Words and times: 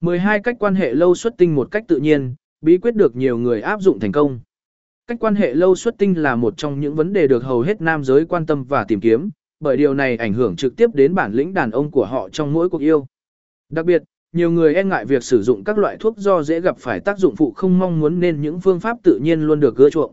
12 0.00 0.40
cách 0.40 0.56
quan 0.58 0.74
hệ 0.74 0.94
lâu 0.94 1.14
xuất 1.14 1.34
tinh 1.38 1.54
một 1.54 1.68
cách 1.70 1.84
tự 1.88 1.96
nhiên, 1.96 2.34
bí 2.60 2.78
quyết 2.78 2.94
được 2.94 3.16
nhiều 3.16 3.38
người 3.38 3.60
áp 3.60 3.80
dụng 3.80 4.00
thành 4.00 4.12
công. 4.12 4.40
Cách 5.06 5.16
quan 5.20 5.34
hệ 5.34 5.54
lâu 5.54 5.76
xuất 5.76 5.98
tinh 5.98 6.22
là 6.22 6.36
một 6.36 6.54
trong 6.56 6.80
những 6.80 6.94
vấn 6.94 7.12
đề 7.12 7.26
được 7.26 7.44
hầu 7.44 7.60
hết 7.60 7.80
nam 7.80 8.04
giới 8.04 8.24
quan 8.24 8.46
tâm 8.46 8.64
và 8.64 8.84
tìm 8.84 9.00
kiếm, 9.00 9.30
bởi 9.60 9.76
điều 9.76 9.94
này 9.94 10.16
ảnh 10.16 10.32
hưởng 10.32 10.56
trực 10.56 10.76
tiếp 10.76 10.94
đến 10.94 11.14
bản 11.14 11.32
lĩnh 11.32 11.54
đàn 11.54 11.70
ông 11.70 11.90
của 11.90 12.04
họ 12.04 12.28
trong 12.28 12.52
mỗi 12.52 12.68
cuộc 12.68 12.80
yêu. 12.80 13.06
Đặc 13.68 13.84
biệt, 13.84 14.02
nhiều 14.32 14.50
người 14.50 14.74
e 14.74 14.84
ngại 14.84 15.04
việc 15.04 15.22
sử 15.22 15.42
dụng 15.42 15.64
các 15.64 15.78
loại 15.78 15.96
thuốc 16.00 16.18
do 16.18 16.42
dễ 16.42 16.60
gặp 16.60 16.78
phải 16.78 17.00
tác 17.00 17.18
dụng 17.18 17.36
phụ 17.36 17.52
không 17.52 17.78
mong 17.78 18.00
muốn 18.00 18.20
nên 18.20 18.40
những 18.40 18.60
phương 18.60 18.80
pháp 18.80 18.96
tự 19.02 19.18
nhiên 19.22 19.40
luôn 19.40 19.60
được 19.60 19.76
gỡ 19.76 19.90
chuộng. 19.90 20.12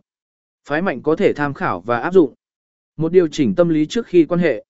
Phái 0.68 0.82
mạnh 0.82 1.02
có 1.02 1.16
thể 1.16 1.34
tham 1.34 1.54
khảo 1.54 1.82
và 1.82 2.00
áp 2.00 2.14
dụng. 2.14 2.34
Một 2.98 3.12
điều 3.12 3.28
chỉnh 3.28 3.56
tâm 3.56 3.70
lý 3.70 3.86
trước 3.86 4.06
khi 4.08 4.26
quan 4.26 4.40
hệ. 4.40 4.64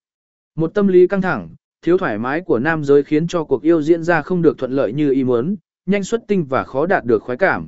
Một 0.55 0.73
tâm 0.73 0.87
lý 0.87 1.07
căng 1.07 1.21
thẳng, 1.21 1.49
thiếu 1.85 1.97
thoải 1.97 2.17
mái 2.17 2.41
của 2.41 2.59
nam 2.59 2.83
giới 2.83 3.03
khiến 3.03 3.27
cho 3.27 3.43
cuộc 3.43 3.61
yêu 3.61 3.81
diễn 3.81 4.03
ra 4.03 4.21
không 4.21 4.41
được 4.41 4.57
thuận 4.57 4.71
lợi 4.71 4.93
như 4.93 5.11
ý 5.11 5.23
muốn, 5.23 5.55
nhanh 5.85 6.03
xuất 6.03 6.21
tinh 6.27 6.45
và 6.49 6.63
khó 6.63 6.85
đạt 6.85 7.05
được 7.05 7.23
khoái 7.23 7.37
cảm. 7.37 7.67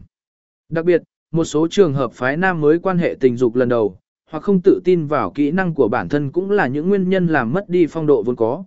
Đặc 0.70 0.86
biệt, 0.86 1.02
một 1.32 1.44
số 1.44 1.68
trường 1.68 1.94
hợp 1.94 2.12
phái 2.12 2.38
nam 2.38 2.62
mới 2.62 2.80
quan 2.80 2.98
hệ 2.98 3.16
tình 3.20 3.38
dục 3.38 3.56
lần 3.56 3.70
đầu, 3.70 4.00
hoặc 4.30 4.44
không 4.44 4.62
tự 4.62 4.82
tin 4.84 5.08
vào 5.08 5.32
kỹ 5.32 5.52
năng 5.52 5.74
của 5.74 5.88
bản 5.88 6.10
thân 6.10 6.32
cũng 6.32 6.52
là 6.52 6.68
những 6.68 6.90
nguyên 6.90 7.10
nhân 7.10 7.28
làm 7.28 7.54
mất 7.54 7.70
đi 7.70 7.88
phong 7.88 8.08
độ 8.08 8.24
vốn 8.24 8.36
có. 8.36 8.64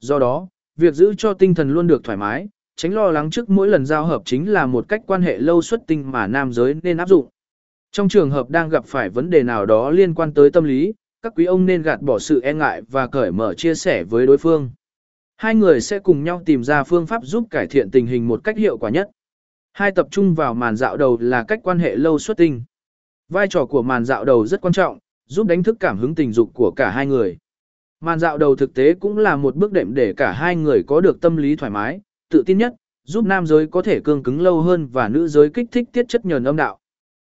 Do 0.00 0.18
đó, 0.18 0.48
việc 0.76 0.94
giữ 0.94 1.14
cho 1.18 1.34
tinh 1.34 1.54
thần 1.54 1.70
luôn 1.70 1.86
được 1.86 2.04
thoải 2.04 2.18
mái, 2.18 2.48
tránh 2.76 2.94
lo 2.94 3.10
lắng 3.10 3.30
trước 3.30 3.50
mỗi 3.50 3.68
lần 3.68 3.86
giao 3.86 4.06
hợp 4.06 4.22
chính 4.24 4.52
là 4.52 4.66
một 4.66 4.88
cách 4.88 5.02
quan 5.06 5.22
hệ 5.22 5.38
lâu 5.38 5.62
xuất 5.62 5.86
tinh 5.86 6.10
mà 6.10 6.26
nam 6.26 6.52
giới 6.52 6.74
nên 6.82 6.96
áp 6.96 7.08
dụng. 7.08 7.28
Trong 7.92 8.08
trường 8.08 8.30
hợp 8.30 8.50
đang 8.50 8.68
gặp 8.68 8.84
phải 8.84 9.08
vấn 9.08 9.30
đề 9.30 9.42
nào 9.42 9.66
đó 9.66 9.90
liên 9.90 10.14
quan 10.14 10.34
tới 10.34 10.50
tâm 10.50 10.64
lý, 10.64 10.94
các 11.22 11.32
quý 11.36 11.44
ông 11.44 11.66
nên 11.66 11.82
gạt 11.82 12.02
bỏ 12.02 12.18
sự 12.18 12.40
e 12.40 12.52
ngại 12.52 12.82
và 12.88 13.06
cởi 13.06 13.32
mở 13.32 13.54
chia 13.54 13.74
sẻ 13.74 14.04
với 14.04 14.26
đối 14.26 14.38
phương. 14.38 14.70
Hai 15.38 15.54
người 15.54 15.80
sẽ 15.80 15.98
cùng 15.98 16.24
nhau 16.24 16.42
tìm 16.46 16.64
ra 16.64 16.84
phương 16.84 17.06
pháp 17.06 17.24
giúp 17.24 17.44
cải 17.50 17.66
thiện 17.66 17.90
tình 17.90 18.06
hình 18.06 18.28
một 18.28 18.40
cách 18.44 18.56
hiệu 18.56 18.78
quả 18.78 18.90
nhất. 18.90 19.10
Hai 19.72 19.90
tập 19.90 20.08
trung 20.10 20.34
vào 20.34 20.54
màn 20.54 20.76
dạo 20.76 20.96
đầu 20.96 21.18
là 21.20 21.44
cách 21.48 21.60
quan 21.62 21.78
hệ 21.78 21.96
lâu 21.96 22.18
xuất 22.18 22.36
tinh. 22.36 22.62
Vai 23.28 23.46
trò 23.50 23.66
của 23.66 23.82
màn 23.82 24.04
dạo 24.04 24.24
đầu 24.24 24.46
rất 24.46 24.60
quan 24.60 24.72
trọng, 24.72 24.98
giúp 25.26 25.46
đánh 25.46 25.62
thức 25.62 25.76
cảm 25.80 25.98
hứng 25.98 26.14
tình 26.14 26.32
dục 26.32 26.50
của 26.54 26.70
cả 26.76 26.90
hai 26.90 27.06
người. 27.06 27.36
Màn 28.00 28.18
dạo 28.18 28.38
đầu 28.38 28.56
thực 28.56 28.74
tế 28.74 28.94
cũng 28.94 29.18
là 29.18 29.36
một 29.36 29.56
bước 29.56 29.72
đệm 29.72 29.94
để 29.94 30.12
cả 30.12 30.32
hai 30.32 30.56
người 30.56 30.82
có 30.86 31.00
được 31.00 31.20
tâm 31.20 31.36
lý 31.36 31.56
thoải 31.56 31.70
mái, 31.70 32.00
tự 32.30 32.42
tin 32.46 32.58
nhất, 32.58 32.74
giúp 33.04 33.24
nam 33.24 33.46
giới 33.46 33.66
có 33.66 33.82
thể 33.82 34.00
cương 34.00 34.22
cứng 34.22 34.40
lâu 34.40 34.60
hơn 34.60 34.86
và 34.86 35.08
nữ 35.08 35.28
giới 35.28 35.50
kích 35.50 35.66
thích 35.72 35.88
tiết 35.92 36.08
chất 36.08 36.24
nhờn 36.24 36.44
âm 36.44 36.56
đạo. 36.56 36.78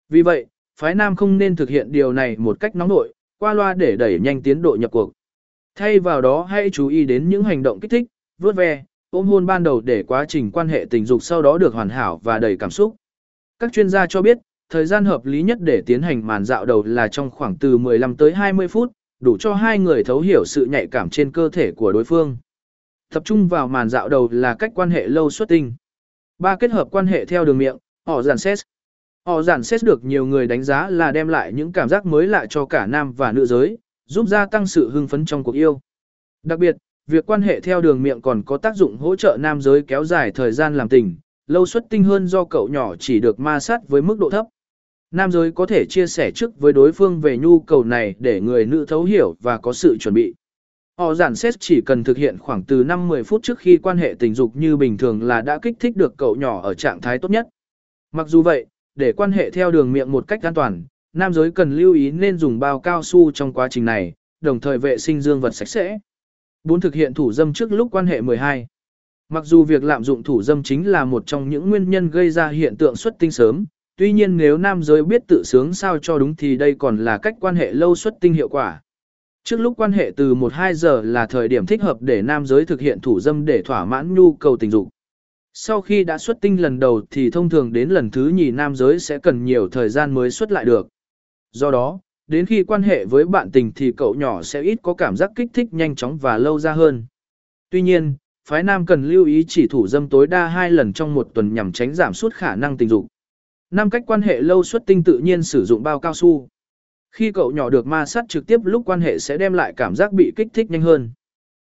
Vì 0.09 0.23
vậy, 0.23 0.47
phái 0.81 0.95
nam 0.95 1.17
không 1.17 1.39
nên 1.39 1.57
thực 1.57 1.69
hiện 1.69 1.93
điều 1.93 2.13
này 2.13 2.37
một 2.37 2.61
cách 2.61 2.77
nóng 2.77 2.89
nội, 2.89 3.15
qua 3.39 3.55
loa 3.55 3.75
để 3.75 3.97
đẩy 3.97 4.19
nhanh 4.19 4.43
tiến 4.43 4.63
độ 4.63 4.77
nhập 4.81 4.91
cuộc. 4.91 5.13
Thay 5.79 6.01
vào 6.01 6.21
đó 6.21 6.43
hãy 6.43 6.71
chú 6.71 6.89
ý 6.89 7.05
đến 7.05 7.29
những 7.29 7.43
hành 7.43 7.63
động 7.63 7.81
kích 7.81 7.91
thích, 7.91 8.07
vuốt 8.39 8.57
ve, 8.57 8.85
ôm 9.11 9.27
hôn 9.27 9.47
ban 9.47 9.63
đầu 9.63 9.81
để 9.81 10.03
quá 10.03 10.25
trình 10.29 10.51
quan 10.51 10.69
hệ 10.69 10.87
tình 10.91 11.05
dục 11.05 11.23
sau 11.23 11.43
đó 11.43 11.59
được 11.59 11.75
hoàn 11.75 11.89
hảo 11.89 12.21
và 12.23 12.39
đầy 12.39 12.57
cảm 12.57 12.71
xúc. 12.71 12.97
Các 13.59 13.73
chuyên 13.73 13.89
gia 13.89 14.07
cho 14.07 14.23
biết, 14.23 14.39
thời 14.71 14.87
gian 14.87 15.05
hợp 15.05 15.27
lý 15.27 15.43
nhất 15.43 15.59
để 15.61 15.83
tiến 15.87 16.03
hành 16.03 16.27
màn 16.27 16.45
dạo 16.45 16.65
đầu 16.65 16.83
là 16.83 17.09
trong 17.09 17.31
khoảng 17.31 17.57
từ 17.59 17.79
15 17.79 18.17
tới 18.17 18.33
20 18.33 18.69
phút, 18.69 18.93
đủ 19.21 19.37
cho 19.41 19.55
hai 19.55 19.79
người 19.79 20.05
thấu 20.05 20.21
hiểu 20.21 20.45
sự 20.45 20.65
nhạy 20.65 20.87
cảm 20.87 21.11
trên 21.11 21.33
cơ 21.33 21.49
thể 21.49 21.73
của 21.73 21.93
đối 21.93 22.05
phương. 22.05 22.37
Tập 23.15 23.23
trung 23.25 23.49
vào 23.49 23.69
màn 23.69 23.89
dạo 23.89 24.09
đầu 24.09 24.29
là 24.33 24.55
cách 24.55 24.73
quan 24.75 24.91
hệ 24.91 25.09
lâu 25.09 25.31
xuất 25.31 25.49
tinh. 25.49 25.73
Ba 26.39 26.57
kết 26.57 26.71
hợp 26.71 26.89
quan 26.91 27.07
hệ 27.07 27.25
theo 27.25 27.45
đường 27.45 27.59
miệng, 27.59 27.77
họ 28.07 28.23
giản 28.23 28.39
xét. 28.39 28.59
Họ 29.27 29.43
giản 29.43 29.63
xét 29.63 29.83
được 29.83 30.05
nhiều 30.05 30.27
người 30.27 30.47
đánh 30.47 30.63
giá 30.63 30.91
là 30.91 31.13
đem 31.13 31.29
lại 31.29 31.53
những 31.53 31.73
cảm 31.73 31.89
giác 31.89 32.07
mới 32.07 32.27
lạ 32.27 32.47
cho 32.51 32.67
cả 32.67 32.87
nam 32.87 33.13
và 33.13 33.33
nữ 33.33 33.47
giới, 33.47 33.79
giúp 34.07 34.29
gia 34.29 34.47
tăng 34.47 34.67
sự 34.67 34.91
hưng 34.91 35.09
phấn 35.09 35.25
trong 35.25 35.45
cuộc 35.45 35.55
yêu. 35.55 35.81
Đặc 36.43 36.59
biệt, 36.59 36.77
việc 37.07 37.27
quan 37.27 37.43
hệ 37.43 37.61
theo 37.61 37.81
đường 37.81 38.03
miệng 38.03 38.21
còn 38.21 38.43
có 38.43 38.57
tác 38.57 38.77
dụng 38.77 38.97
hỗ 38.97 39.17
trợ 39.17 39.37
nam 39.41 39.61
giới 39.61 39.83
kéo 39.83 40.05
dài 40.05 40.31
thời 40.31 40.53
gian 40.53 40.77
làm 40.77 40.89
tình, 40.89 41.17
lâu 41.47 41.67
xuất 41.67 41.85
tinh 41.91 42.05
hơn 42.05 42.27
do 42.27 42.45
cậu 42.45 42.69
nhỏ 42.69 42.97
chỉ 42.97 43.21
được 43.21 43.41
ma 43.41 43.61
sát 43.61 43.89
với 43.89 44.03
mức 44.03 44.19
độ 44.19 44.31
thấp. 44.31 44.47
Nam 45.11 45.33
giới 45.33 45.53
có 45.53 45.67
thể 45.67 45.85
chia 45.89 46.07
sẻ 46.07 46.31
trước 46.35 46.61
với 46.61 46.73
đối 46.73 46.93
phương 46.93 47.21
về 47.21 47.39
nhu 47.39 47.61
cầu 47.61 47.85
này 47.85 48.15
để 48.19 48.41
người 48.41 48.67
nữ 48.67 48.85
thấu 48.89 49.05
hiểu 49.05 49.35
và 49.41 49.59
có 49.59 49.73
sự 49.73 49.97
chuẩn 50.01 50.15
bị. 50.15 50.35
Họ 50.99 51.15
giản 51.15 51.35
xét 51.35 51.55
chỉ 51.61 51.81
cần 51.87 52.05
thực 52.05 52.17
hiện 52.17 52.39
khoảng 52.39 52.63
từ 52.65 52.85
5-10 52.85 53.23
phút 53.23 53.43
trước 53.43 53.59
khi 53.59 53.77
quan 53.77 53.99
hệ 53.99 54.15
tình 54.19 54.35
dục 54.35 54.57
như 54.57 54.77
bình 54.77 54.97
thường 54.97 55.23
là 55.23 55.41
đã 55.41 55.59
kích 55.63 55.77
thích 55.81 55.97
được 55.97 56.15
cậu 56.17 56.37
nhỏ 56.37 56.61
ở 56.63 56.75
trạng 56.75 57.01
thái 57.01 57.19
tốt 57.19 57.31
nhất. 57.31 57.49
Mặc 58.13 58.29
dù 58.29 58.43
vậy, 58.43 58.67
để 58.95 59.13
quan 59.13 59.33
hệ 59.33 59.51
theo 59.51 59.71
đường 59.71 59.93
miệng 59.93 60.13
một 60.13 60.29
cách 60.29 60.43
an 60.43 60.55
toàn, 60.55 60.85
nam 61.17 61.33
giới 61.33 61.51
cần 61.51 61.77
lưu 61.77 61.95
ý 61.95 62.11
nên 62.11 62.39
dùng 62.39 62.59
bao 62.59 62.81
cao 62.81 63.03
su 63.03 63.31
trong 63.31 63.53
quá 63.53 63.69
trình 63.71 63.85
này, 63.85 64.13
đồng 64.41 64.61
thời 64.61 64.79
vệ 64.79 64.99
sinh 64.99 65.21
dương 65.21 65.41
vật 65.41 65.51
sạch 65.51 65.69
sẽ. 65.69 65.99
4. 66.65 66.81
Thực 66.81 66.95
hiện 66.95 67.15
thủ 67.15 67.33
dâm 67.33 67.53
trước 67.53 67.73
lúc 67.73 67.89
quan 67.93 68.07
hệ 68.07 68.21
12. 68.21 68.67
Mặc 69.29 69.45
dù 69.45 69.63
việc 69.65 69.85
lạm 69.85 70.05
dụng 70.05 70.23
thủ 70.23 70.43
dâm 70.43 70.63
chính 70.63 70.87
là 70.89 71.05
một 71.05 71.27
trong 71.27 71.49
những 71.49 71.71
nguyên 71.71 71.91
nhân 71.91 72.11
gây 72.11 72.31
ra 72.31 72.49
hiện 72.49 72.77
tượng 72.77 72.97
xuất 72.97 73.19
tinh 73.19 73.31
sớm, 73.31 73.65
tuy 73.97 74.13
nhiên 74.13 74.37
nếu 74.37 74.59
nam 74.59 74.83
giới 74.83 75.03
biết 75.03 75.23
tự 75.29 75.43
sướng 75.45 75.75
sao 75.75 75.99
cho 75.99 76.19
đúng 76.19 76.37
thì 76.37 76.57
đây 76.57 76.75
còn 76.79 76.97
là 76.97 77.19
cách 77.19 77.35
quan 77.41 77.57
hệ 77.57 77.73
lâu 77.73 77.95
xuất 77.95 78.15
tinh 78.21 78.33
hiệu 78.33 78.49
quả. 78.49 78.81
Trước 79.45 79.61
lúc 79.61 79.75
quan 79.77 79.93
hệ 79.93 80.13
từ 80.17 80.35
1-2 80.35 80.73
giờ 80.73 81.03
là 81.03 81.27
thời 81.27 81.49
điểm 81.49 81.67
thích 81.67 81.83
hợp 81.83 81.97
để 82.01 82.23
nam 82.23 82.47
giới 82.47 82.65
thực 82.65 82.81
hiện 82.81 83.01
thủ 83.01 83.21
dâm 83.21 83.45
để 83.45 83.63
thỏa 83.63 83.85
mãn 83.85 84.15
nhu 84.15 84.33
cầu 84.33 84.57
tình 84.57 84.71
dục. 84.71 84.89
Sau 85.53 85.81
khi 85.81 86.05
đã 86.05 86.19
xuất 86.19 86.41
tinh 86.41 86.63
lần 86.63 86.79
đầu 86.79 87.03
thì 87.11 87.31
thông 87.31 87.49
thường 87.49 87.73
đến 87.73 87.89
lần 87.89 88.11
thứ 88.11 88.29
nhì 88.29 88.51
nam 88.51 88.77
giới 88.77 88.99
sẽ 88.99 89.19
cần 89.19 89.45
nhiều 89.45 89.69
thời 89.69 89.89
gian 89.89 90.15
mới 90.15 90.31
xuất 90.31 90.53
lại 90.53 90.65
được. 90.65 90.89
Do 91.57 91.71
đó, 91.71 92.01
đến 92.27 92.47
khi 92.47 92.65
quan 92.65 92.83
hệ 92.83 93.05
với 93.05 93.25
bạn 93.25 93.51
tình 93.51 93.73
thì 93.73 93.93
cậu 93.97 94.15
nhỏ 94.15 94.43
sẽ 94.43 94.63
ít 94.63 94.79
có 94.83 94.95
cảm 94.95 95.17
giác 95.17 95.31
kích 95.37 95.51
thích 95.55 95.75
nhanh 95.75 95.95
chóng 95.95 96.19
và 96.19 96.39
lâu 96.39 96.59
ra 96.59 96.73
hơn. 96.73 97.07
Tuy 97.71 97.83
nhiên, 97.83 98.15
phái 98.49 98.63
nam 98.63 98.87
cần 98.87 99.05
lưu 99.05 99.25
ý 99.25 99.45
chỉ 99.49 99.67
thủ 99.67 99.87
dâm 99.89 100.09
tối 100.09 100.27
đa 100.27 100.47
hai 100.47 100.71
lần 100.71 100.93
trong 100.93 101.15
một 101.15 101.29
tuần 101.35 101.55
nhằm 101.55 101.73
tránh 101.73 101.95
giảm 101.95 102.15
suốt 102.15 102.35
khả 102.35 102.57
năng 102.57 102.77
tình 102.77 102.89
dục. 102.89 103.07
Năm 103.71 103.91
cách 103.91 104.03
quan 104.07 104.23
hệ 104.23 104.41
lâu 104.41 104.63
suất 104.65 104.87
tinh 104.87 105.05
tự 105.05 105.19
nhiên 105.19 105.43
sử 105.43 105.65
dụng 105.65 105.83
bao 105.83 106.01
cao 106.01 106.15
su. 106.15 106.49
Khi 107.13 107.33
cậu 107.33 107.51
nhỏ 107.51 107.71
được 107.71 107.87
ma 107.87 108.07
sát 108.07 108.25
trực 108.29 108.47
tiếp 108.47 108.61
lúc 108.65 108.83
quan 108.87 109.01
hệ 109.01 109.19
sẽ 109.19 109.37
đem 109.37 109.53
lại 109.53 109.73
cảm 109.77 109.97
giác 109.97 110.13
bị 110.13 110.33
kích 110.37 110.49
thích 110.55 110.71
nhanh 110.71 110.83
hơn. 110.83 111.11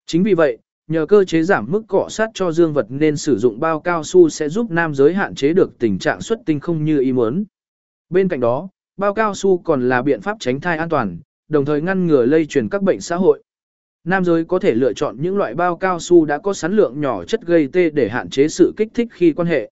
Chính 0.06 0.22
vì 0.22 0.34
vậy, 0.34 0.58
nhờ 0.86 1.06
cơ 1.06 1.24
chế 1.24 1.42
giảm 1.42 1.66
mức 1.70 1.82
cọ 1.88 2.08
sát 2.10 2.30
cho 2.34 2.52
dương 2.52 2.72
vật 2.72 2.86
nên 2.88 3.16
sử 3.16 3.38
dụng 3.38 3.60
bao 3.60 3.80
cao 3.80 4.04
su 4.04 4.28
sẽ 4.28 4.48
giúp 4.48 4.70
nam 4.70 4.94
giới 4.94 5.14
hạn 5.14 5.34
chế 5.34 5.52
được 5.52 5.78
tình 5.78 5.98
trạng 5.98 6.20
xuất 6.20 6.38
tinh 6.46 6.60
không 6.60 6.84
như 6.84 7.00
ý 7.00 7.12
muốn. 7.12 7.44
Bên 8.10 8.28
cạnh 8.28 8.40
đó, 8.40 8.68
bao 8.96 9.14
cao 9.14 9.34
su 9.34 9.58
còn 9.58 9.88
là 9.88 10.02
biện 10.02 10.20
pháp 10.20 10.36
tránh 10.40 10.60
thai 10.60 10.78
an 10.78 10.88
toàn, 10.88 11.18
đồng 11.48 11.64
thời 11.64 11.82
ngăn 11.82 12.06
ngừa 12.06 12.26
lây 12.26 12.46
truyền 12.46 12.68
các 12.68 12.82
bệnh 12.82 13.00
xã 13.00 13.16
hội. 13.16 13.42
Nam 14.04 14.24
giới 14.24 14.44
có 14.44 14.58
thể 14.58 14.74
lựa 14.74 14.92
chọn 14.92 15.16
những 15.20 15.36
loại 15.36 15.54
bao 15.54 15.76
cao 15.76 16.00
su 16.00 16.24
đã 16.24 16.38
có 16.38 16.52
sắn 16.52 16.72
lượng 16.72 17.00
nhỏ 17.00 17.24
chất 17.24 17.46
gây 17.46 17.68
tê 17.72 17.90
để 17.90 18.08
hạn 18.08 18.30
chế 18.30 18.48
sự 18.48 18.72
kích 18.76 18.88
thích 18.94 19.08
khi 19.10 19.32
quan 19.32 19.48
hệ. 19.48 19.70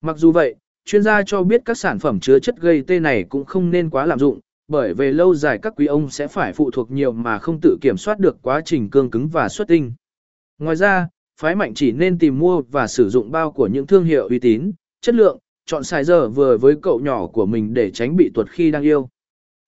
Mặc 0.00 0.16
dù 0.16 0.32
vậy, 0.32 0.54
chuyên 0.84 1.02
gia 1.02 1.22
cho 1.22 1.42
biết 1.42 1.60
các 1.64 1.78
sản 1.78 1.98
phẩm 1.98 2.20
chứa 2.20 2.38
chất 2.38 2.60
gây 2.60 2.82
tê 2.86 3.00
này 3.00 3.24
cũng 3.28 3.44
không 3.44 3.70
nên 3.70 3.90
quá 3.90 4.06
lạm 4.06 4.18
dụng, 4.18 4.40
bởi 4.68 4.94
về 4.94 5.12
lâu 5.12 5.34
dài 5.34 5.58
các 5.62 5.72
quý 5.76 5.86
ông 5.86 6.10
sẽ 6.10 6.28
phải 6.28 6.52
phụ 6.52 6.70
thuộc 6.70 6.90
nhiều 6.90 7.12
mà 7.12 7.38
không 7.38 7.60
tự 7.60 7.78
kiểm 7.80 7.96
soát 7.96 8.18
được 8.18 8.36
quá 8.42 8.60
trình 8.64 8.90
cương 8.90 9.10
cứng 9.10 9.28
và 9.28 9.48
xuất 9.48 9.68
tinh. 9.68 9.92
Ngoài 10.58 10.76
ra, 10.76 11.08
phái 11.40 11.54
mạnh 11.54 11.74
chỉ 11.74 11.92
nên 11.92 12.18
tìm 12.18 12.38
mua 12.38 12.62
và 12.70 12.86
sử 12.86 13.08
dụng 13.08 13.30
bao 13.30 13.52
của 13.52 13.66
những 13.66 13.86
thương 13.86 14.04
hiệu 14.04 14.28
uy 14.28 14.38
tín, 14.38 14.72
chất 15.00 15.14
lượng, 15.14 15.38
chọn 15.66 15.82
size 15.82 16.02
giờ 16.02 16.28
vừa 16.28 16.58
với 16.58 16.76
cậu 16.82 17.00
nhỏ 17.00 17.26
của 17.26 17.46
mình 17.46 17.74
để 17.74 17.90
tránh 17.90 18.16
bị 18.16 18.30
tuột 18.34 18.50
khi 18.50 18.70
đang 18.70 18.82
yêu. 18.82 19.08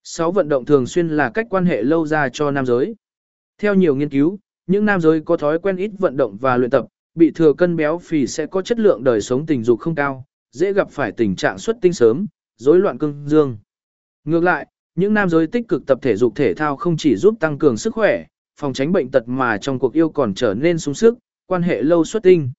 6. 0.05 0.33
Vận 0.33 0.49
động 0.49 0.65
thường 0.65 0.87
xuyên 0.87 1.09
là 1.09 1.31
cách 1.31 1.47
quan 1.51 1.67
hệ 1.67 1.83
lâu 1.83 2.07
dài 2.07 2.31
cho 2.33 2.51
nam 2.51 2.67
giới. 2.67 2.95
Theo 3.59 3.75
nhiều 3.75 3.95
nghiên 3.95 4.09
cứu, 4.09 4.39
những 4.67 4.85
nam 4.85 5.01
giới 5.01 5.21
có 5.21 5.37
thói 5.37 5.59
quen 5.59 5.77
ít 5.77 5.91
vận 5.99 6.17
động 6.17 6.37
và 6.41 6.57
luyện 6.57 6.71
tập, 6.71 6.87
bị 7.15 7.31
thừa 7.31 7.53
cân 7.53 7.77
béo 7.77 7.99
phì 7.99 8.27
sẽ 8.27 8.47
có 8.47 8.63
chất 8.63 8.79
lượng 8.79 9.05
đời 9.05 9.21
sống 9.21 9.47
tình 9.47 9.65
dục 9.65 9.81
không 9.81 9.95
cao, 9.95 10.25
dễ 10.51 10.73
gặp 10.73 10.91
phải 10.91 11.13
tình 11.13 11.37
trạng 11.37 11.59
xuất 11.59 11.77
tinh 11.81 11.93
sớm, 11.93 12.27
rối 12.57 12.79
loạn 12.79 12.99
cương 12.99 13.29
dương. 13.29 13.59
Ngược 14.25 14.45
lại, 14.45 14.67
những 14.95 15.15
nam 15.15 15.29
giới 15.29 15.47
tích 15.47 15.69
cực 15.69 15.87
tập 15.87 15.99
thể 16.03 16.17
dục 16.17 16.33
thể 16.37 16.55
thao 16.55 16.77
không 16.77 16.97
chỉ 16.97 17.17
giúp 17.17 17.35
tăng 17.41 17.59
cường 17.59 17.77
sức 17.77 17.95
khỏe, 17.95 18.25
phòng 18.61 18.73
tránh 18.73 18.93
bệnh 18.93 19.11
tật 19.11 19.23
mà 19.29 19.59
trong 19.59 19.79
cuộc 19.79 19.93
yêu 19.93 20.09
còn 20.09 20.35
trở 20.35 20.55
nên 20.55 20.79
sung 20.79 20.95
sức, 20.95 21.19
quan 21.47 21.63
hệ 21.63 21.83
lâu 21.83 22.05
xuất 22.05 22.23
tinh. 22.23 22.51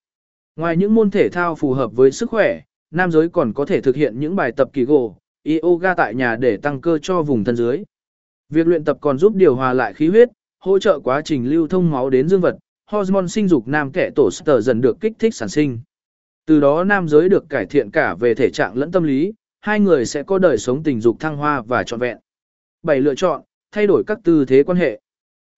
Ngoài 0.55 0.77
những 0.77 0.95
môn 0.95 1.11
thể 1.11 1.29
thao 1.29 1.55
phù 1.55 1.73
hợp 1.73 1.95
với 1.95 2.11
sức 2.11 2.29
khỏe, 2.29 2.61
nam 2.91 3.11
giới 3.11 3.29
còn 3.29 3.53
có 3.53 3.65
thể 3.65 3.81
thực 3.81 3.95
hiện 3.95 4.19
những 4.19 4.35
bài 4.35 4.51
tập 4.51 4.69
kỳ 4.73 4.83
gồ, 4.83 5.17
yoga 5.61 5.95
tại 5.95 6.15
nhà 6.15 6.35
để 6.35 6.57
tăng 6.57 6.81
cơ 6.81 6.97
cho 6.97 7.21
vùng 7.21 7.43
thân 7.43 7.55
dưới. 7.55 7.83
Việc 8.49 8.67
luyện 8.67 8.83
tập 8.83 8.97
còn 9.01 9.17
giúp 9.17 9.35
điều 9.35 9.55
hòa 9.55 9.73
lại 9.73 9.93
khí 9.93 10.07
huyết, 10.07 10.29
hỗ 10.59 10.79
trợ 10.79 10.99
quá 10.99 11.21
trình 11.25 11.49
lưu 11.49 11.67
thông 11.67 11.91
máu 11.91 12.09
đến 12.09 12.27
dương 12.27 12.41
vật, 12.41 12.57
hormone 12.85 13.27
sinh 13.27 13.47
dục 13.47 13.67
nam 13.67 13.91
kẻ 13.91 14.09
tổ 14.15 14.29
sở 14.31 14.61
dần 14.61 14.81
được 14.81 14.97
kích 15.01 15.13
thích 15.19 15.35
sản 15.35 15.49
sinh. 15.49 15.79
Từ 16.45 16.59
đó 16.59 16.83
nam 16.83 17.07
giới 17.07 17.29
được 17.29 17.49
cải 17.49 17.65
thiện 17.65 17.91
cả 17.91 18.15
về 18.15 18.35
thể 18.35 18.49
trạng 18.49 18.77
lẫn 18.77 18.91
tâm 18.91 19.03
lý, 19.03 19.33
hai 19.59 19.79
người 19.79 20.05
sẽ 20.05 20.23
có 20.23 20.39
đời 20.39 20.57
sống 20.57 20.83
tình 20.83 21.01
dục 21.01 21.19
thăng 21.19 21.37
hoa 21.37 21.61
và 21.61 21.83
trọn 21.83 21.99
vẹn. 21.99 22.17
7. 22.83 23.01
Lựa 23.01 23.15
chọn, 23.15 23.41
thay 23.71 23.87
đổi 23.87 24.03
các 24.07 24.19
tư 24.23 24.45
thế 24.45 24.63
quan 24.63 24.77
hệ. 24.77 24.99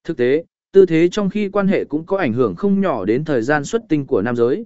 Thực 0.04 0.18
tế, 0.18 0.44
tư 0.72 0.86
thế 0.86 1.10
trong 1.12 1.30
khi 1.30 1.50
quan 1.50 1.68
hệ 1.68 1.86
cũng 1.86 2.06
có 2.06 2.18
ảnh 2.18 2.34
hưởng 2.34 2.56
không 2.56 2.82
nhỏ 2.82 3.06
đến 3.06 3.26
thời 3.26 3.42
gian 3.42 3.66
xuất 3.66 3.82
tinh 3.90 4.06
của 4.06 4.22
nam 4.22 4.36
giới. 4.36 4.66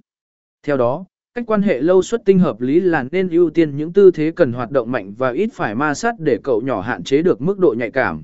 Theo 0.64 0.78
đó, 0.78 1.06
cách 1.36 1.46
quan 1.48 1.62
hệ 1.62 1.82
lâu 1.82 2.02
xuất 2.02 2.22
tinh 2.26 2.40
hợp 2.40 2.62
lý 2.62 2.80
là 2.80 3.06
nên 3.12 3.30
ưu 3.30 3.50
tiên 3.50 3.78
những 3.78 3.94
tư 3.94 4.12
thế 4.12 4.32
cần 4.36 4.54
hoạt 4.54 4.72
động 4.72 4.92
mạnh 4.92 5.14
và 5.18 5.32
ít 5.32 5.50
phải 5.54 5.76
ma 5.76 5.94
sát 5.94 6.20
để 6.20 6.38
cậu 6.44 6.62
nhỏ 6.62 6.82
hạn 6.82 7.04
chế 7.04 7.22
được 7.22 7.42
mức 7.42 7.60
độ 7.60 7.76
nhạy 7.78 7.92
cảm. 7.92 8.24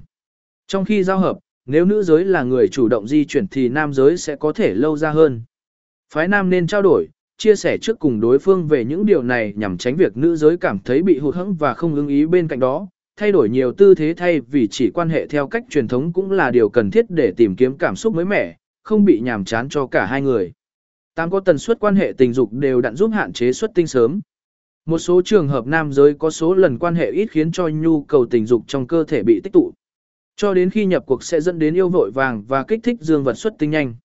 Trong 0.67 0.85
khi 0.85 1.03
giao 1.03 1.19
hợp, 1.19 1.37
nếu 1.65 1.85
nữ 1.85 2.03
giới 2.03 2.25
là 2.25 2.43
người 2.43 2.67
chủ 2.67 2.87
động 2.87 3.07
di 3.07 3.25
chuyển 3.25 3.47
thì 3.47 3.69
nam 3.69 3.93
giới 3.93 4.17
sẽ 4.17 4.35
có 4.35 4.53
thể 4.53 4.73
lâu 4.73 4.97
ra 4.97 5.09
hơn. 5.11 5.41
Phái 6.13 6.27
nam 6.27 6.49
nên 6.49 6.67
trao 6.67 6.81
đổi, 6.81 7.07
chia 7.37 7.55
sẻ 7.55 7.77
trước 7.77 7.99
cùng 7.99 8.19
đối 8.19 8.39
phương 8.39 8.67
về 8.67 8.85
những 8.85 9.05
điều 9.05 9.23
này 9.23 9.53
nhằm 9.55 9.77
tránh 9.77 9.95
việc 9.95 10.17
nữ 10.17 10.35
giới 10.35 10.57
cảm 10.57 10.79
thấy 10.79 11.03
bị 11.03 11.19
hụt 11.19 11.35
hẫng 11.35 11.55
và 11.55 11.73
không 11.73 11.95
ưng 11.95 12.07
ý 12.07 12.25
bên 12.25 12.47
cạnh 12.47 12.59
đó, 12.59 12.87
thay 13.19 13.31
đổi 13.31 13.49
nhiều 13.49 13.73
tư 13.73 13.95
thế 13.95 14.13
thay 14.17 14.41
vì 14.41 14.67
chỉ 14.67 14.91
quan 14.91 15.09
hệ 15.09 15.27
theo 15.27 15.47
cách 15.47 15.63
truyền 15.69 15.87
thống 15.87 16.13
cũng 16.13 16.31
là 16.31 16.51
điều 16.51 16.69
cần 16.69 16.91
thiết 16.91 17.05
để 17.09 17.33
tìm 17.37 17.55
kiếm 17.55 17.77
cảm 17.77 17.95
xúc 17.95 18.15
mới 18.15 18.25
mẻ, 18.25 18.57
không 18.83 19.05
bị 19.05 19.19
nhàm 19.19 19.45
chán 19.45 19.69
cho 19.69 19.87
cả 19.87 20.05
hai 20.05 20.21
người. 20.21 20.53
Tám 21.21 21.29
có 21.29 21.39
tần 21.39 21.57
suất 21.57 21.79
quan 21.79 21.95
hệ 21.95 22.13
tình 22.17 22.33
dục 22.33 22.53
đều 22.53 22.81
đặn 22.81 22.95
giúp 22.95 23.07
hạn 23.13 23.33
chế 23.33 23.53
xuất 23.53 23.71
tinh 23.75 23.87
sớm. 23.87 24.21
Một 24.85 24.97
số 24.97 25.21
trường 25.25 25.47
hợp 25.47 25.67
nam 25.67 25.93
giới 25.93 26.13
có 26.13 26.29
số 26.29 26.53
lần 26.53 26.79
quan 26.79 26.95
hệ 26.95 27.11
ít 27.11 27.25
khiến 27.31 27.51
cho 27.51 27.67
nhu 27.67 28.03
cầu 28.03 28.25
tình 28.25 28.45
dục 28.45 28.63
trong 28.67 28.87
cơ 28.87 29.03
thể 29.03 29.23
bị 29.23 29.41
tích 29.43 29.53
tụ. 29.53 29.73
Cho 30.35 30.53
đến 30.53 30.69
khi 30.69 30.85
nhập 30.85 31.03
cuộc 31.05 31.23
sẽ 31.23 31.41
dẫn 31.41 31.59
đến 31.59 31.73
yêu 31.73 31.89
vội 31.89 32.11
vàng 32.11 32.43
và 32.47 32.63
kích 32.63 32.79
thích 32.83 33.01
dương 33.01 33.23
vật 33.23 33.33
xuất 33.33 33.53
tinh 33.59 33.71
nhanh. 33.71 33.95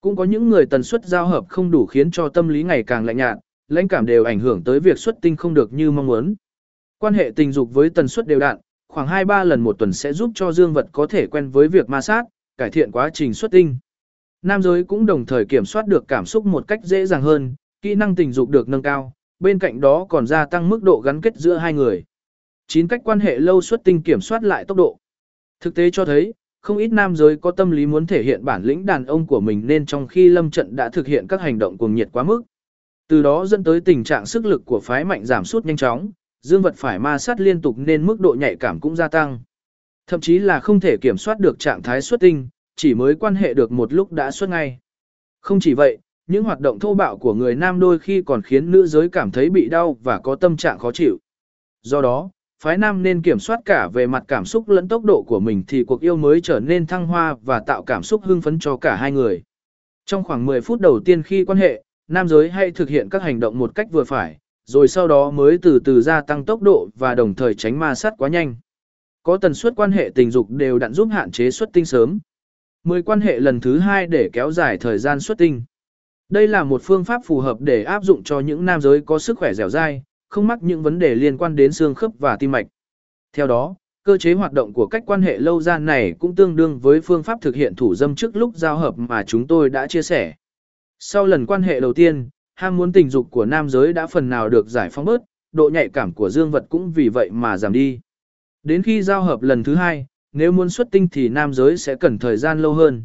Cũng 0.00 0.16
có 0.16 0.24
những 0.24 0.48
người 0.48 0.66
tần 0.66 0.82
suất 0.82 1.04
giao 1.04 1.26
hợp 1.26 1.44
không 1.48 1.70
đủ 1.70 1.86
khiến 1.86 2.10
cho 2.10 2.28
tâm 2.28 2.48
lý 2.48 2.62
ngày 2.62 2.82
càng 2.82 3.04
lạnh 3.04 3.16
nhạt, 3.16 3.38
lãnh 3.68 3.88
cảm 3.88 4.06
đều 4.06 4.24
ảnh 4.24 4.40
hưởng 4.40 4.64
tới 4.64 4.80
việc 4.80 4.98
xuất 4.98 5.14
tinh 5.22 5.36
không 5.36 5.54
được 5.54 5.72
như 5.72 5.90
mong 5.90 6.06
muốn. 6.06 6.34
Quan 6.98 7.14
hệ 7.14 7.30
tình 7.36 7.52
dục 7.52 7.74
với 7.74 7.90
tần 7.90 8.08
suất 8.08 8.26
đều 8.26 8.38
đặn, 8.38 8.56
khoảng 8.88 9.08
2-3 9.08 9.44
lần 9.44 9.60
một 9.60 9.78
tuần 9.78 9.92
sẽ 9.92 10.12
giúp 10.12 10.30
cho 10.34 10.52
dương 10.52 10.72
vật 10.72 10.86
có 10.92 11.06
thể 11.06 11.26
quen 11.26 11.50
với 11.50 11.68
việc 11.68 11.88
ma 11.88 12.00
sát, 12.00 12.24
cải 12.56 12.70
thiện 12.70 12.92
quá 12.92 13.10
trình 13.14 13.34
xuất 13.34 13.50
tinh. 13.50 13.76
Nam 14.42 14.62
giới 14.62 14.84
cũng 14.84 15.06
đồng 15.06 15.26
thời 15.26 15.44
kiểm 15.44 15.64
soát 15.64 15.86
được 15.86 16.08
cảm 16.08 16.26
xúc 16.26 16.46
một 16.46 16.68
cách 16.68 16.80
dễ 16.84 17.06
dàng 17.06 17.22
hơn, 17.22 17.54
kỹ 17.82 17.94
năng 17.94 18.14
tình 18.14 18.32
dục 18.32 18.50
được 18.50 18.68
nâng 18.68 18.82
cao, 18.82 19.12
bên 19.40 19.58
cạnh 19.58 19.80
đó 19.80 20.06
còn 20.08 20.26
gia 20.26 20.46
tăng 20.46 20.68
mức 20.68 20.82
độ 20.82 21.00
gắn 21.04 21.20
kết 21.20 21.36
giữa 21.36 21.56
hai 21.56 21.72
người. 21.72 22.04
9 22.66 22.88
cách 22.88 23.00
quan 23.04 23.20
hệ 23.20 23.38
lâu 23.38 23.60
suất 23.60 23.84
tinh 23.84 24.02
kiểm 24.02 24.20
soát 24.20 24.44
lại 24.44 24.64
tốc 24.64 24.76
độ. 24.76 24.98
Thực 25.60 25.74
tế 25.74 25.90
cho 25.90 26.04
thấy, 26.04 26.34
không 26.60 26.76
ít 26.76 26.88
nam 26.92 27.16
giới 27.16 27.36
có 27.36 27.50
tâm 27.50 27.70
lý 27.70 27.86
muốn 27.86 28.06
thể 28.06 28.22
hiện 28.22 28.44
bản 28.44 28.62
lĩnh 28.62 28.86
đàn 28.86 29.04
ông 29.04 29.26
của 29.26 29.40
mình 29.40 29.66
nên 29.66 29.86
trong 29.86 30.06
khi 30.06 30.28
lâm 30.28 30.50
trận 30.50 30.76
đã 30.76 30.88
thực 30.88 31.06
hiện 31.06 31.26
các 31.26 31.40
hành 31.40 31.58
động 31.58 31.78
cuồng 31.78 31.94
nhiệt 31.94 32.08
quá 32.12 32.22
mức. 32.22 32.42
Từ 33.08 33.22
đó 33.22 33.46
dẫn 33.46 33.64
tới 33.64 33.80
tình 33.80 34.04
trạng 34.04 34.26
sức 34.26 34.46
lực 34.46 34.62
của 34.64 34.80
phái 34.80 35.04
mạnh 35.04 35.24
giảm 35.24 35.44
sút 35.44 35.64
nhanh 35.64 35.76
chóng, 35.76 36.10
dương 36.40 36.62
vật 36.62 36.74
phải 36.76 36.98
ma 36.98 37.18
sát 37.18 37.40
liên 37.40 37.60
tục 37.60 37.78
nên 37.78 38.06
mức 38.06 38.20
độ 38.20 38.36
nhạy 38.38 38.56
cảm 38.56 38.80
cũng 38.80 38.96
gia 38.96 39.08
tăng. 39.08 39.40
Thậm 40.06 40.20
chí 40.20 40.38
là 40.38 40.60
không 40.60 40.80
thể 40.80 40.96
kiểm 41.00 41.16
soát 41.16 41.38
được 41.40 41.58
trạng 41.58 41.82
thái 41.82 42.02
xuất 42.02 42.20
tinh, 42.20 42.48
chỉ 42.76 42.94
mới 42.94 43.14
quan 43.14 43.34
hệ 43.34 43.54
được 43.54 43.72
một 43.72 43.92
lúc 43.92 44.12
đã 44.12 44.30
xuất 44.30 44.50
ngay. 44.50 44.78
Không 45.40 45.60
chỉ 45.60 45.74
vậy, 45.74 45.98
những 46.26 46.44
hoạt 46.44 46.60
động 46.60 46.78
thô 46.78 46.94
bạo 46.94 47.18
của 47.18 47.34
người 47.34 47.54
nam 47.54 47.80
đôi 47.80 47.98
khi 47.98 48.22
còn 48.22 48.42
khiến 48.42 48.70
nữ 48.70 48.86
giới 48.86 49.08
cảm 49.08 49.30
thấy 49.30 49.50
bị 49.50 49.68
đau 49.68 49.96
và 50.02 50.18
có 50.18 50.34
tâm 50.34 50.56
trạng 50.56 50.78
khó 50.78 50.92
chịu. 50.92 51.18
Do 51.82 52.02
đó, 52.02 52.30
phái 52.62 52.78
nam 52.78 53.02
nên 53.02 53.22
kiểm 53.22 53.38
soát 53.38 53.60
cả 53.64 53.88
về 53.88 54.06
mặt 54.06 54.24
cảm 54.28 54.44
xúc 54.44 54.68
lẫn 54.68 54.88
tốc 54.88 55.04
độ 55.04 55.24
của 55.26 55.40
mình 55.40 55.64
thì 55.68 55.84
cuộc 55.84 56.00
yêu 56.00 56.16
mới 56.16 56.40
trở 56.40 56.60
nên 56.60 56.86
thăng 56.86 57.06
hoa 57.06 57.36
và 57.42 57.60
tạo 57.60 57.82
cảm 57.82 58.02
xúc 58.02 58.24
hưng 58.24 58.40
phấn 58.40 58.58
cho 58.58 58.76
cả 58.76 58.96
hai 58.96 59.12
người. 59.12 59.42
Trong 60.06 60.24
khoảng 60.24 60.46
10 60.46 60.60
phút 60.60 60.80
đầu 60.80 61.00
tiên 61.04 61.22
khi 61.22 61.44
quan 61.44 61.58
hệ, 61.58 61.82
nam 62.08 62.28
giới 62.28 62.50
hay 62.50 62.70
thực 62.70 62.88
hiện 62.88 63.08
các 63.08 63.22
hành 63.22 63.40
động 63.40 63.58
một 63.58 63.74
cách 63.74 63.86
vừa 63.92 64.04
phải, 64.04 64.38
rồi 64.64 64.88
sau 64.88 65.08
đó 65.08 65.30
mới 65.30 65.58
từ 65.58 65.78
từ 65.84 66.00
gia 66.00 66.20
tăng 66.20 66.44
tốc 66.44 66.62
độ 66.62 66.88
và 66.98 67.14
đồng 67.14 67.34
thời 67.34 67.54
tránh 67.54 67.78
ma 67.78 67.94
sát 67.94 68.14
quá 68.18 68.28
nhanh. 68.28 68.56
Có 69.22 69.36
tần 69.36 69.54
suất 69.54 69.76
quan 69.76 69.92
hệ 69.92 70.10
tình 70.14 70.30
dục 70.30 70.50
đều 70.50 70.78
đặn 70.78 70.92
giúp 70.92 71.08
hạn 71.12 71.30
chế 71.30 71.50
xuất 71.50 71.70
tinh 71.72 71.84
sớm. 71.84 72.18
10 72.84 73.02
quan 73.02 73.20
hệ 73.20 73.40
lần 73.40 73.60
thứ 73.60 73.78
hai 73.78 74.06
để 74.06 74.30
kéo 74.32 74.52
dài 74.52 74.78
thời 74.78 74.98
gian 74.98 75.20
xuất 75.20 75.38
tinh. 75.38 75.62
Đây 76.28 76.48
là 76.48 76.64
một 76.64 76.82
phương 76.84 77.04
pháp 77.04 77.20
phù 77.24 77.40
hợp 77.40 77.60
để 77.60 77.84
áp 77.84 78.04
dụng 78.04 78.22
cho 78.22 78.40
những 78.40 78.64
nam 78.64 78.80
giới 78.80 79.00
có 79.00 79.18
sức 79.18 79.38
khỏe 79.38 79.54
dẻo 79.54 79.68
dai, 79.68 80.02
không 80.28 80.46
mắc 80.46 80.62
những 80.62 80.82
vấn 80.82 80.98
đề 80.98 81.14
liên 81.14 81.38
quan 81.38 81.56
đến 81.56 81.72
xương 81.72 81.94
khớp 81.94 82.10
và 82.18 82.36
tim 82.36 82.50
mạch. 82.50 82.66
Theo 83.32 83.46
đó, 83.46 83.74
cơ 84.04 84.16
chế 84.16 84.32
hoạt 84.32 84.52
động 84.52 84.72
của 84.72 84.86
cách 84.86 85.02
quan 85.06 85.22
hệ 85.22 85.38
lâu 85.38 85.60
gian 85.60 85.84
này 85.84 86.14
cũng 86.18 86.34
tương 86.34 86.56
đương 86.56 86.78
với 86.78 87.00
phương 87.00 87.22
pháp 87.22 87.38
thực 87.40 87.54
hiện 87.54 87.74
thủ 87.74 87.94
dâm 87.94 88.14
trước 88.14 88.36
lúc 88.36 88.56
giao 88.56 88.78
hợp 88.78 88.98
mà 88.98 89.22
chúng 89.22 89.46
tôi 89.46 89.70
đã 89.70 89.86
chia 89.86 90.02
sẻ. 90.02 90.34
Sau 90.98 91.26
lần 91.26 91.46
quan 91.46 91.62
hệ 91.62 91.80
đầu 91.80 91.92
tiên, 91.92 92.28
ham 92.54 92.76
muốn 92.76 92.92
tình 92.92 93.10
dục 93.10 93.26
của 93.30 93.44
nam 93.44 93.68
giới 93.68 93.92
đã 93.92 94.06
phần 94.06 94.28
nào 94.28 94.48
được 94.48 94.68
giải 94.68 94.90
phóng 94.90 95.04
bớt, 95.04 95.22
độ 95.52 95.70
nhạy 95.70 95.88
cảm 95.88 96.12
của 96.12 96.30
dương 96.30 96.50
vật 96.50 96.64
cũng 96.68 96.92
vì 96.92 97.08
vậy 97.08 97.30
mà 97.32 97.56
giảm 97.56 97.72
đi. 97.72 98.00
Đến 98.62 98.82
khi 98.82 99.02
giao 99.02 99.22
hợp 99.22 99.42
lần 99.42 99.62
thứ 99.62 99.74
hai, 99.74 100.06
nếu 100.32 100.52
muốn 100.52 100.70
xuất 100.70 100.88
tinh 100.90 101.08
thì 101.12 101.28
nam 101.28 101.54
giới 101.54 101.76
sẽ 101.76 101.94
cần 101.94 102.18
thời 102.18 102.36
gian 102.36 102.62
lâu 102.62 102.74
hơn. 102.74 103.04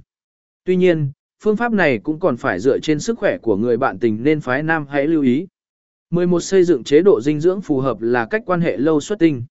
Tuy 0.63 0.75
nhiên, 0.75 1.11
phương 1.43 1.57
pháp 1.57 1.73
này 1.73 1.97
cũng 1.97 2.19
còn 2.19 2.37
phải 2.37 2.59
dựa 2.59 2.79
trên 2.79 2.99
sức 2.99 3.19
khỏe 3.19 3.37
của 3.37 3.57
người 3.57 3.77
bạn 3.77 3.99
tình 3.99 4.23
nên 4.23 4.41
phái 4.41 4.63
nam 4.63 4.85
hãy 4.89 5.07
lưu 5.07 5.23
ý. 5.23 5.47
11. 6.09 6.39
Xây 6.39 6.63
dựng 6.63 6.83
chế 6.83 7.01
độ 7.01 7.21
dinh 7.21 7.39
dưỡng 7.39 7.61
phù 7.61 7.79
hợp 7.79 7.97
là 8.01 8.25
cách 8.25 8.43
quan 8.45 8.61
hệ 8.61 8.77
lâu 8.77 9.01
xuất 9.01 9.19
tinh. 9.19 9.43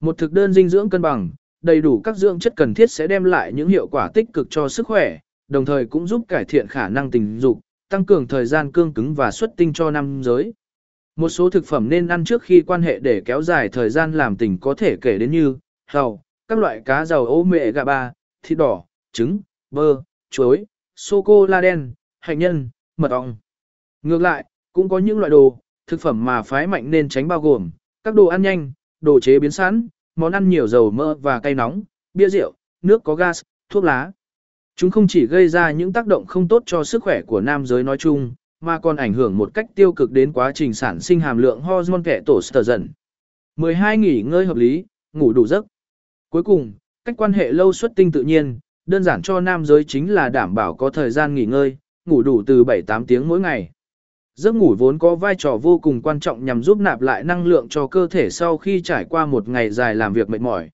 Một 0.00 0.18
thực 0.18 0.32
đơn 0.32 0.52
dinh 0.52 0.68
dưỡng 0.68 0.90
cân 0.90 1.02
bằng, 1.02 1.30
đầy 1.62 1.80
đủ 1.80 2.00
các 2.00 2.16
dưỡng 2.16 2.38
chất 2.38 2.52
cần 2.56 2.74
thiết 2.74 2.90
sẽ 2.90 3.06
đem 3.06 3.24
lại 3.24 3.52
những 3.52 3.68
hiệu 3.68 3.86
quả 3.88 4.10
tích 4.14 4.26
cực 4.32 4.46
cho 4.50 4.68
sức 4.68 4.86
khỏe, 4.86 5.18
đồng 5.48 5.64
thời 5.64 5.86
cũng 5.86 6.06
giúp 6.06 6.22
cải 6.28 6.44
thiện 6.44 6.66
khả 6.66 6.88
năng 6.88 7.10
tình 7.10 7.38
dục, 7.38 7.60
tăng 7.88 8.04
cường 8.04 8.26
thời 8.26 8.46
gian 8.46 8.72
cương 8.72 8.94
cứng 8.94 9.14
và 9.14 9.30
xuất 9.30 9.50
tinh 9.56 9.72
cho 9.72 9.90
nam 9.90 10.22
giới. 10.22 10.52
Một 11.16 11.28
số 11.28 11.50
thực 11.50 11.64
phẩm 11.64 11.88
nên 11.88 12.08
ăn 12.08 12.24
trước 12.24 12.42
khi 12.42 12.62
quan 12.62 12.82
hệ 12.82 12.98
để 12.98 13.22
kéo 13.24 13.42
dài 13.42 13.68
thời 13.68 13.90
gian 13.90 14.12
làm 14.12 14.36
tình 14.36 14.58
có 14.58 14.74
thể 14.74 14.96
kể 15.00 15.18
đến 15.18 15.30
như 15.30 15.56
hầu, 15.90 16.22
các 16.48 16.58
loại 16.58 16.82
cá 16.84 17.04
giàu 17.04 17.26
ô 17.26 17.44
mệ 17.44 17.72
gà 17.72 17.84
ba, 17.84 18.12
thịt 18.42 18.58
đỏ, 18.58 18.84
trứng, 19.12 19.40
bơ, 19.70 20.02
chuối, 20.30 20.64
sô-cô-la 20.96 21.60
đen, 21.60 21.92
hạnh 22.20 22.38
nhân, 22.38 22.68
mật 22.96 23.10
ong. 23.10 23.36
Ngược 24.02 24.22
lại, 24.22 24.44
cũng 24.72 24.88
có 24.88 24.98
những 24.98 25.18
loại 25.18 25.30
đồ, 25.30 25.58
thực 25.86 26.00
phẩm 26.00 26.24
mà 26.24 26.42
phái 26.42 26.66
mạnh 26.66 26.90
nên 26.90 27.08
tránh 27.08 27.28
bao 27.28 27.40
gồm 27.40 27.70
các 28.04 28.14
đồ 28.14 28.26
ăn 28.26 28.42
nhanh, 28.42 28.72
đồ 29.00 29.20
chế 29.20 29.38
biến 29.38 29.50
sẵn, 29.50 29.88
món 30.16 30.32
ăn 30.32 30.48
nhiều 30.48 30.68
dầu 30.68 30.90
mỡ 30.90 31.14
và 31.14 31.40
cay 31.40 31.54
nóng, 31.54 31.82
bia 32.14 32.28
rượu, 32.28 32.52
nước 32.82 33.04
có 33.04 33.14
gas, 33.14 33.42
thuốc 33.68 33.84
lá. 33.84 34.12
Chúng 34.76 34.90
không 34.90 35.06
chỉ 35.08 35.26
gây 35.26 35.48
ra 35.48 35.70
những 35.70 35.92
tác 35.92 36.06
động 36.06 36.26
không 36.26 36.48
tốt 36.48 36.62
cho 36.66 36.84
sức 36.84 37.02
khỏe 37.02 37.22
của 37.22 37.40
nam 37.40 37.66
giới 37.66 37.82
nói 37.82 37.98
chung, 37.98 38.34
mà 38.60 38.78
còn 38.78 38.96
ảnh 38.96 39.12
hưởng 39.12 39.36
một 39.36 39.54
cách 39.54 39.66
tiêu 39.74 39.92
cực 39.92 40.10
đến 40.10 40.32
quá 40.32 40.52
trình 40.54 40.74
sản 40.74 41.00
sinh 41.00 41.20
hàm 41.20 41.38
lượng 41.38 41.60
hormone 41.60 42.02
kẻ 42.04 42.20
tổ 42.26 42.40
sở 42.42 42.62
dần. 42.62 42.88
12. 43.56 43.98
Nghỉ 43.98 44.22
ngơi 44.22 44.46
hợp 44.46 44.56
lý, 44.56 44.84
ngủ 45.12 45.32
đủ 45.32 45.46
giấc. 45.46 45.66
Cuối 46.36 46.42
cùng, 46.42 46.72
cách 47.04 47.14
quan 47.18 47.32
hệ 47.32 47.52
lâu 47.52 47.72
xuất 47.72 47.92
tinh 47.96 48.12
tự 48.12 48.22
nhiên, 48.22 48.58
đơn 48.86 49.02
giản 49.02 49.22
cho 49.22 49.40
nam 49.40 49.64
giới 49.64 49.84
chính 49.84 50.14
là 50.14 50.28
đảm 50.28 50.54
bảo 50.54 50.74
có 50.74 50.90
thời 50.90 51.10
gian 51.10 51.34
nghỉ 51.34 51.44
ngơi, 51.46 51.76
ngủ 52.06 52.22
đủ 52.22 52.42
từ 52.46 52.64
7-8 52.64 53.04
tiếng 53.04 53.28
mỗi 53.28 53.40
ngày. 53.40 53.70
Giấc 54.34 54.54
ngủ 54.54 54.74
vốn 54.78 54.98
có 54.98 55.14
vai 55.14 55.34
trò 55.38 55.56
vô 55.56 55.78
cùng 55.78 56.02
quan 56.02 56.20
trọng 56.20 56.44
nhằm 56.44 56.62
giúp 56.62 56.78
nạp 56.78 57.00
lại 57.00 57.24
năng 57.24 57.46
lượng 57.46 57.68
cho 57.68 57.86
cơ 57.86 58.06
thể 58.06 58.30
sau 58.30 58.56
khi 58.56 58.80
trải 58.80 59.04
qua 59.04 59.26
một 59.26 59.48
ngày 59.48 59.70
dài 59.70 59.94
làm 59.94 60.12
việc 60.12 60.30
mệt 60.30 60.40
mỏi. 60.40 60.70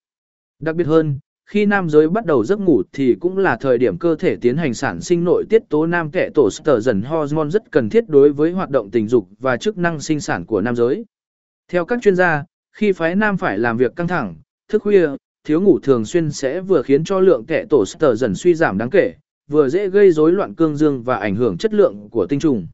Đặc 0.59 0.76
biệt 0.76 0.87
hơn, 0.87 1.19
khi 1.47 1.67
nam 1.67 1.91
giới 1.91 2.09
bắt 2.09 2.26
đầu 2.26 2.44
giấc 2.44 2.61
ngủ 2.61 2.82
thì 2.93 3.17
cũng 3.20 3.38
là 3.38 3.56
thời 3.56 3.79
điểm 3.79 3.99
cơ 3.99 4.14
thể 4.14 4.37
tiến 4.37 4.56
hành 4.56 4.75
sản 4.75 5.00
sinh 5.00 5.25
nội 5.25 5.44
tiết 5.50 5.62
tố 5.69 5.87
nam 5.87 6.11
kệ 6.11 6.29
tổ 6.35 6.50
sở 6.50 6.81
dần 6.81 7.03
hormone 7.03 7.49
rất 7.49 7.70
cần 7.70 7.88
thiết 7.88 8.09
đối 8.09 8.32
với 8.32 8.53
hoạt 8.53 8.70
động 8.70 8.91
tình 8.91 9.09
dục 9.09 9.29
và 9.38 9.56
chức 9.56 9.79
năng 9.79 10.00
sinh 10.00 10.20
sản 10.20 10.44
của 10.47 10.61
nam 10.61 10.76
giới. 10.76 11.05
Theo 11.69 11.85
các 11.85 11.99
chuyên 12.02 12.16
gia, 12.16 12.45
khi 12.73 12.92
phái 12.92 13.16
nam 13.16 13.37
phải 13.37 13.59
làm 13.59 13.76
việc 13.76 13.97
căng 13.97 14.09
thẳng, 14.09 14.35
thức 14.69 14.83
khuya, 14.83 15.09
thiếu 15.44 15.61
ngủ 15.61 15.78
thường 15.78 16.04
xuyên 16.04 16.30
sẽ 16.30 16.61
vừa 16.61 16.82
khiến 16.82 17.04
cho 17.04 17.20
lượng 17.20 17.44
kẻ 17.46 17.64
tổ 17.70 17.84
sở 17.87 18.14
dần 18.14 18.34
suy 18.34 18.54
giảm 18.54 18.78
đáng 18.78 18.90
kể, 18.90 19.14
vừa 19.49 19.68
dễ 19.68 19.88
gây 19.88 20.12
rối 20.12 20.32
loạn 20.32 20.54
cương 20.54 20.76
dương 20.76 21.02
và 21.02 21.16
ảnh 21.16 21.37
hưởng 21.37 21.58
chất 21.58 21.75
lượng 21.75 22.08
của 22.11 22.26
tinh 22.26 22.40
trùng. 22.40 22.66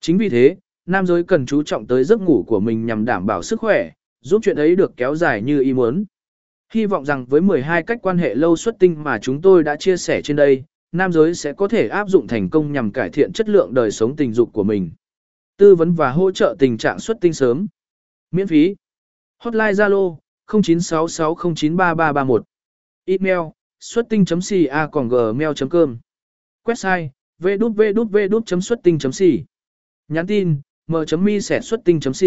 Chính 0.00 0.18
vì 0.18 0.28
thế, 0.28 0.56
nam 0.86 1.06
giới 1.06 1.22
cần 1.22 1.46
chú 1.46 1.62
trọng 1.62 1.86
tới 1.86 2.04
giấc 2.04 2.20
ngủ 2.20 2.44
của 2.46 2.60
mình 2.60 2.86
nhằm 2.86 3.04
đảm 3.04 3.26
bảo 3.26 3.42
sức 3.42 3.60
khỏe, 3.60 3.90
giúp 4.20 4.40
chuyện 4.42 4.56
ấy 4.56 4.76
được 4.76 4.96
kéo 4.96 5.14
dài 5.14 5.42
như 5.42 5.60
ý 5.60 5.72
muốn. 5.72 6.04
Hy 6.72 6.86
vọng 6.86 7.04
rằng 7.04 7.26
với 7.26 7.40
12 7.40 7.82
cách 7.82 7.98
quan 8.02 8.18
hệ 8.18 8.34
lâu 8.34 8.56
xuất 8.56 8.78
tinh 8.78 9.04
mà 9.04 9.18
chúng 9.18 9.42
tôi 9.42 9.62
đã 9.62 9.76
chia 9.76 9.96
sẻ 9.96 10.22
trên 10.22 10.36
đây, 10.36 10.64
nam 10.92 11.12
giới 11.12 11.34
sẽ 11.34 11.52
có 11.52 11.68
thể 11.68 11.88
áp 11.88 12.08
dụng 12.08 12.26
thành 12.26 12.50
công 12.50 12.72
nhằm 12.72 12.92
cải 12.92 13.10
thiện 13.10 13.32
chất 13.32 13.48
lượng 13.48 13.74
đời 13.74 13.90
sống 13.90 14.16
tình 14.16 14.32
dục 14.32 14.52
của 14.52 14.64
mình. 14.64 14.90
Tư 15.56 15.74
vấn 15.74 15.92
và 15.92 16.10
hỗ 16.10 16.30
trợ 16.30 16.56
tình 16.58 16.78
trạng 16.78 16.98
xuất 16.98 17.16
tinh 17.20 17.32
sớm. 17.32 17.66
Miễn 18.30 18.46
phí. 18.46 18.76
Hotline 19.38 19.72
Zalo 19.72 20.16
0966093331. 20.48 22.42
Email 23.04 23.40
xuất 23.80 24.06
tinh.ca.gmail.com 24.10 25.98
Website 26.64 27.08
www.xuất 27.40 28.78
tinh.c 28.82 29.22
Nhắn 30.08 30.26
tin 30.26 30.60
m.mi 30.86 31.40
sẻ 31.40 31.60
xuất 31.60 31.80
tinh.c 31.84 32.22